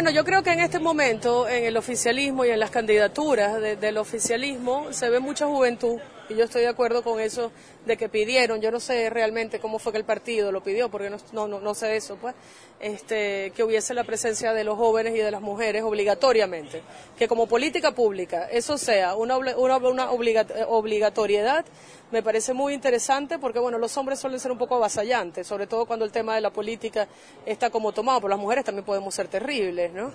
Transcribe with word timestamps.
Bueno, 0.00 0.16
yo 0.16 0.24
creo 0.24 0.42
que 0.42 0.50
en 0.50 0.60
este 0.60 0.78
momento, 0.78 1.46
en 1.46 1.66
el 1.66 1.76
oficialismo 1.76 2.46
y 2.46 2.48
en 2.48 2.58
las 2.58 2.70
candidaturas 2.70 3.60
del 3.60 3.98
oficialismo, 3.98 4.94
se 4.94 5.10
ve 5.10 5.20
mucha 5.20 5.44
juventud 5.44 5.98
y 6.30 6.36
yo 6.36 6.44
estoy 6.44 6.62
de 6.62 6.68
acuerdo 6.68 7.02
con 7.02 7.20
eso 7.20 7.50
de 7.86 7.96
que 7.96 8.08
pidieron, 8.08 8.60
yo 8.60 8.70
no 8.70 8.80
sé 8.80 9.10
realmente 9.10 9.58
cómo 9.58 9.78
fue 9.78 9.92
que 9.92 9.98
el 9.98 10.04
partido 10.04 10.52
lo 10.52 10.62
pidió, 10.62 10.88
porque 10.88 11.10
no, 11.10 11.18
no, 11.48 11.60
no 11.60 11.74
sé 11.74 11.96
eso, 11.96 12.16
pues, 12.16 12.34
este, 12.78 13.52
que 13.54 13.64
hubiese 13.64 13.94
la 13.94 14.04
presencia 14.04 14.52
de 14.52 14.64
los 14.64 14.76
jóvenes 14.76 15.14
y 15.14 15.18
de 15.18 15.30
las 15.30 15.40
mujeres 15.40 15.82
obligatoriamente, 15.82 16.82
que 17.18 17.28
como 17.28 17.46
política 17.46 17.92
pública 17.92 18.48
eso 18.50 18.78
sea 18.78 19.16
una, 19.16 19.36
una, 19.36 19.76
una 19.76 20.10
obligatoriedad, 20.10 21.64
me 22.10 22.22
parece 22.22 22.52
muy 22.52 22.74
interesante 22.74 23.38
porque, 23.38 23.58
bueno, 23.58 23.78
los 23.78 23.96
hombres 23.96 24.18
suelen 24.18 24.40
ser 24.40 24.50
un 24.50 24.58
poco 24.58 24.76
avasallantes, 24.76 25.46
sobre 25.46 25.66
todo 25.66 25.86
cuando 25.86 26.04
el 26.04 26.12
tema 26.12 26.34
de 26.34 26.40
la 26.40 26.50
política 26.50 27.06
está 27.46 27.70
como 27.70 27.92
tomado, 27.92 28.20
pero 28.20 28.30
las 28.30 28.38
mujeres 28.38 28.64
también 28.64 28.84
podemos 28.84 29.14
ser 29.14 29.28
terribles, 29.28 29.92
¿no? 29.92 30.10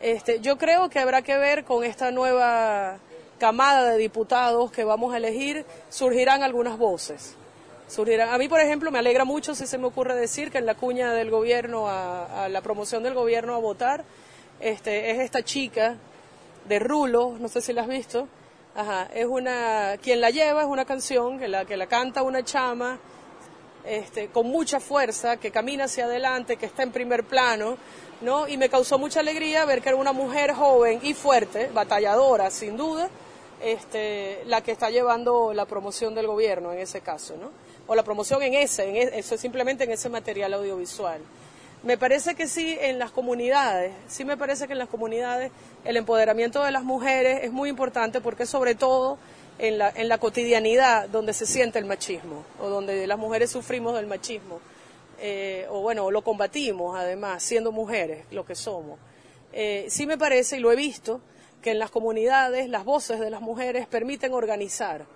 Este, 0.00 0.40
yo 0.40 0.58
creo 0.58 0.88
que 0.88 0.98
habrá 0.98 1.22
que 1.22 1.36
ver 1.36 1.64
con 1.64 1.84
esta 1.84 2.10
nueva 2.10 3.00
camada 3.38 3.90
de 3.90 3.98
diputados 3.98 4.70
que 4.70 4.84
vamos 4.84 5.14
a 5.14 5.16
elegir, 5.16 5.64
surgirán 5.88 6.42
algunas 6.42 6.78
voces. 6.78 7.34
Surgirán. 7.88 8.28
A 8.30 8.38
mí, 8.38 8.48
por 8.48 8.60
ejemplo, 8.60 8.90
me 8.90 8.98
alegra 8.98 9.24
mucho 9.24 9.54
si 9.54 9.66
se 9.66 9.78
me 9.78 9.86
ocurre 9.86 10.14
decir 10.14 10.50
que 10.50 10.58
en 10.58 10.66
la 10.66 10.74
cuña 10.74 11.12
del 11.12 11.30
gobierno, 11.30 11.88
a, 11.88 12.48
la 12.50 12.60
promoción 12.60 13.02
del 13.02 13.14
gobierno 13.14 13.54
a 13.54 13.58
votar, 13.58 14.04
este, 14.60 15.10
es 15.10 15.20
esta 15.20 15.42
chica 15.42 15.96
de 16.68 16.78
Rulo, 16.78 17.36
no 17.38 17.48
sé 17.48 17.60
si 17.60 17.72
la 17.72 17.82
has 17.82 17.88
visto, 17.88 18.28
Ajá, 18.78 19.08
es 19.12 19.26
una, 19.26 19.96
quien 20.00 20.20
la 20.20 20.30
lleva 20.30 20.60
es 20.60 20.68
una 20.68 20.84
canción 20.84 21.36
que 21.40 21.48
la, 21.48 21.64
que 21.64 21.76
la 21.76 21.88
canta 21.88 22.22
una 22.22 22.44
chama, 22.44 22.96
este, 23.84 24.28
con 24.28 24.46
mucha 24.46 24.78
fuerza, 24.78 25.36
que 25.38 25.50
camina 25.50 25.86
hacia 25.86 26.04
adelante, 26.04 26.56
que 26.56 26.66
está 26.66 26.84
en 26.84 26.92
primer 26.92 27.24
plano, 27.24 27.76
¿no? 28.20 28.46
Y 28.46 28.56
me 28.56 28.68
causó 28.68 28.96
mucha 28.96 29.18
alegría 29.18 29.64
ver 29.64 29.82
que 29.82 29.88
era 29.88 29.98
una 29.98 30.12
mujer 30.12 30.52
joven 30.52 31.00
y 31.02 31.14
fuerte, 31.14 31.70
batalladora, 31.74 32.52
sin 32.52 32.76
duda, 32.76 33.10
este, 33.62 34.42
la 34.46 34.62
que 34.62 34.72
está 34.72 34.90
llevando 34.90 35.52
la 35.52 35.66
promoción 35.66 36.14
del 36.14 36.26
gobierno 36.26 36.72
en 36.72 36.78
ese 36.78 37.00
caso, 37.00 37.36
¿no? 37.36 37.50
O 37.86 37.94
la 37.94 38.02
promoción 38.02 38.42
en 38.42 38.54
ese, 38.54 38.88
en 38.88 38.96
e, 38.96 39.18
eso 39.18 39.36
simplemente 39.36 39.84
en 39.84 39.90
ese 39.90 40.08
material 40.08 40.54
audiovisual. 40.54 41.20
Me 41.82 41.96
parece 41.96 42.34
que 42.34 42.48
sí 42.48 42.76
en 42.80 42.98
las 42.98 43.10
comunidades, 43.10 43.92
sí 44.08 44.24
me 44.24 44.36
parece 44.36 44.66
que 44.66 44.72
en 44.72 44.80
las 44.80 44.88
comunidades 44.88 45.52
el 45.84 45.96
empoderamiento 45.96 46.62
de 46.62 46.72
las 46.72 46.82
mujeres 46.82 47.44
es 47.44 47.52
muy 47.52 47.68
importante 47.68 48.20
porque 48.20 48.46
sobre 48.46 48.74
todo 48.74 49.18
en 49.58 49.78
la, 49.78 49.90
en 49.90 50.08
la 50.08 50.18
cotidianidad 50.18 51.08
donde 51.08 51.32
se 51.32 51.46
siente 51.46 51.78
el 51.78 51.84
machismo 51.84 52.44
o 52.60 52.68
donde 52.68 53.06
las 53.06 53.18
mujeres 53.18 53.50
sufrimos 53.50 53.94
del 53.94 54.06
machismo. 54.06 54.60
Eh, 55.20 55.66
o 55.70 55.80
bueno, 55.80 56.10
lo 56.10 56.22
combatimos 56.22 56.96
además, 56.96 57.42
siendo 57.42 57.72
mujeres, 57.72 58.24
lo 58.30 58.44
que 58.44 58.54
somos. 58.54 58.98
Eh, 59.52 59.86
sí 59.88 60.06
me 60.06 60.16
parece, 60.16 60.58
y 60.58 60.60
lo 60.60 60.70
he 60.70 60.76
visto, 60.76 61.20
que 61.62 61.72
en 61.72 61.78
las 61.78 61.90
comunidades 61.90 62.68
las 62.68 62.84
voces 62.84 63.20
de 63.20 63.30
las 63.30 63.40
mujeres 63.40 63.86
permiten 63.86 64.32
organizar 64.32 65.06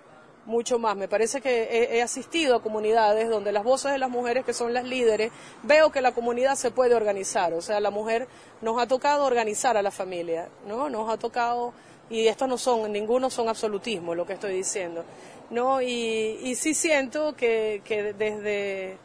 mucho 0.45 0.79
más. 0.79 0.95
Me 0.95 1.07
parece 1.07 1.41
que 1.41 1.87
he, 1.91 2.01
asistido 2.01 2.55
a 2.55 2.61
comunidades 2.61 3.29
donde 3.29 3.51
las 3.51 3.63
voces 3.63 3.91
de 3.91 3.97
las 3.97 4.09
mujeres 4.09 4.45
que 4.45 4.53
son 4.53 4.73
las 4.73 4.83
líderes, 4.83 5.31
veo 5.63 5.91
que 5.91 6.01
la 6.01 6.11
comunidad 6.13 6.55
se 6.55 6.71
puede 6.71 6.95
organizar. 6.95 7.53
O 7.53 7.61
sea, 7.61 7.79
la 7.79 7.91
mujer 7.91 8.27
nos 8.61 8.81
ha 8.81 8.87
tocado 8.87 9.25
organizar 9.25 9.77
a 9.77 9.81
la 9.81 9.91
familia, 9.91 10.49
¿no? 10.67 10.89
Nos 10.89 11.11
ha 11.11 11.17
tocado, 11.17 11.73
y 12.09 12.27
estos 12.27 12.47
no 12.47 12.57
son, 12.57 12.91
ninguno 12.91 13.29
son 13.29 13.49
absolutismo 13.49 14.15
lo 14.15 14.25
que 14.25 14.33
estoy 14.33 14.53
diciendo, 14.53 15.03
¿no? 15.49 15.81
Y, 15.81 16.39
y 16.43 16.55
sí 16.55 16.73
siento 16.73 17.35
que, 17.35 17.81
que 17.85 18.13
desde, 18.13 18.97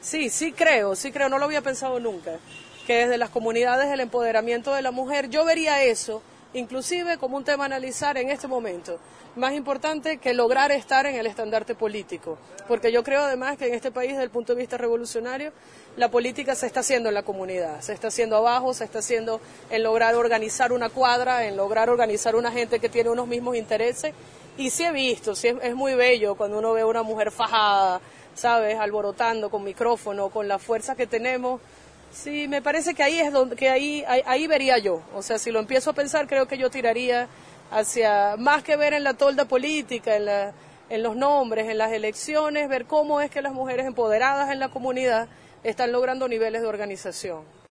sí, 0.00 0.28
sí 0.28 0.52
creo, 0.52 0.94
sí 0.94 1.12
creo, 1.12 1.28
no 1.28 1.38
lo 1.38 1.46
había 1.46 1.62
pensado 1.62 1.98
nunca, 1.98 2.38
que 2.86 2.98
desde 2.98 3.16
las 3.16 3.30
comunidades 3.30 3.90
el 3.90 4.00
empoderamiento 4.00 4.74
de 4.74 4.82
la 4.82 4.90
mujer, 4.90 5.30
yo 5.30 5.44
vería 5.44 5.82
eso 5.82 6.22
inclusive 6.54 7.18
como 7.18 7.36
un 7.36 7.44
tema 7.44 7.64
a 7.64 7.66
analizar 7.66 8.16
en 8.16 8.30
este 8.30 8.48
momento. 8.48 8.98
Más 9.36 9.52
importante 9.52 10.18
que 10.18 10.32
lograr 10.32 10.70
estar 10.70 11.06
en 11.06 11.16
el 11.16 11.26
estandarte 11.26 11.74
político, 11.74 12.38
porque 12.68 12.92
yo 12.92 13.02
creo 13.02 13.22
además 13.22 13.58
que 13.58 13.66
en 13.66 13.74
este 13.74 13.90
país, 13.90 14.12
desde 14.12 14.22
el 14.22 14.30
punto 14.30 14.54
de 14.54 14.60
vista 14.60 14.78
revolucionario, 14.78 15.52
la 15.96 16.08
política 16.08 16.54
se 16.54 16.66
está 16.66 16.80
haciendo 16.80 17.08
en 17.08 17.16
la 17.16 17.24
comunidad, 17.24 17.80
se 17.80 17.92
está 17.92 18.08
haciendo 18.08 18.36
abajo, 18.36 18.72
se 18.74 18.84
está 18.84 19.00
haciendo 19.00 19.40
en 19.70 19.82
lograr 19.82 20.14
organizar 20.14 20.72
una 20.72 20.88
cuadra, 20.88 21.46
en 21.46 21.56
lograr 21.56 21.90
organizar 21.90 22.36
una 22.36 22.52
gente 22.52 22.78
que 22.78 22.88
tiene 22.88 23.10
unos 23.10 23.26
mismos 23.26 23.56
intereses. 23.56 24.14
Y 24.56 24.70
sí 24.70 24.84
he 24.84 24.92
visto, 24.92 25.34
sí 25.34 25.48
es, 25.60 25.74
muy 25.74 25.94
bello 25.94 26.36
cuando 26.36 26.58
uno 26.58 26.72
ve 26.72 26.82
a 26.82 26.86
una 26.86 27.02
mujer 27.02 27.32
fajada, 27.32 28.00
¿sabes? 28.36 28.78
Alborotando 28.78 29.50
con 29.50 29.64
micrófono, 29.64 30.28
con 30.28 30.46
la 30.46 30.60
fuerza 30.60 30.94
que 30.94 31.08
tenemos 31.08 31.60
Sí, 32.14 32.46
me 32.46 32.62
parece 32.62 32.94
que 32.94 33.02
ahí 33.02 33.18
es 33.18 33.32
donde, 33.32 33.56
que 33.56 33.68
ahí, 33.68 34.04
ahí, 34.06 34.46
vería 34.46 34.78
yo. 34.78 35.02
O 35.16 35.22
sea, 35.22 35.36
si 35.36 35.50
lo 35.50 35.58
empiezo 35.58 35.90
a 35.90 35.94
pensar, 35.94 36.28
creo 36.28 36.46
que 36.46 36.56
yo 36.56 36.70
tiraría 36.70 37.28
hacia, 37.72 38.36
más 38.38 38.62
que 38.62 38.76
ver 38.76 38.92
en 38.92 39.02
la 39.02 39.14
tolda 39.14 39.46
política, 39.46 40.14
en, 40.14 40.26
la, 40.26 40.52
en 40.90 41.02
los 41.02 41.16
nombres, 41.16 41.68
en 41.68 41.76
las 41.76 41.92
elecciones, 41.92 42.68
ver 42.68 42.84
cómo 42.84 43.20
es 43.20 43.32
que 43.32 43.42
las 43.42 43.52
mujeres 43.52 43.84
empoderadas 43.86 44.52
en 44.52 44.60
la 44.60 44.68
comunidad 44.68 45.26
están 45.64 45.90
logrando 45.90 46.28
niveles 46.28 46.62
de 46.62 46.68
organización. 46.68 47.42